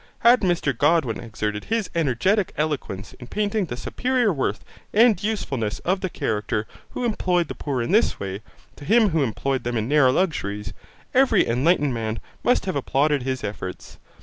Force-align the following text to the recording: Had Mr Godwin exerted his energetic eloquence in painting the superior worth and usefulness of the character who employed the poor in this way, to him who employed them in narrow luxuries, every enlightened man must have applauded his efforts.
Had 0.21 0.39
Mr 0.41 0.75
Godwin 0.75 1.19
exerted 1.19 1.65
his 1.65 1.91
energetic 1.93 2.53
eloquence 2.57 3.13
in 3.13 3.27
painting 3.27 3.65
the 3.65 3.77
superior 3.77 4.33
worth 4.33 4.65
and 4.91 5.23
usefulness 5.23 5.77
of 5.85 6.01
the 6.01 6.09
character 6.09 6.65
who 6.95 7.05
employed 7.05 7.49
the 7.49 7.53
poor 7.53 7.83
in 7.83 7.91
this 7.91 8.19
way, 8.19 8.41
to 8.77 8.83
him 8.83 9.09
who 9.09 9.21
employed 9.21 9.63
them 9.63 9.77
in 9.77 9.87
narrow 9.87 10.11
luxuries, 10.11 10.73
every 11.13 11.45
enlightened 11.47 11.93
man 11.93 12.19
must 12.43 12.65
have 12.65 12.75
applauded 12.75 13.21
his 13.21 13.43
efforts. 13.43 13.99